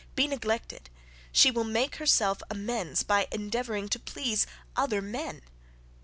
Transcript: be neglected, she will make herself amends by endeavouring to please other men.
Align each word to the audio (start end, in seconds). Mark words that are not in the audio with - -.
be 0.15 0.25
neglected, 0.25 0.89
she 1.31 1.51
will 1.51 1.63
make 1.63 1.97
herself 1.97 2.41
amends 2.49 3.03
by 3.03 3.27
endeavouring 3.31 3.87
to 3.87 3.99
please 3.99 4.47
other 4.75 4.99
men. 4.99 5.43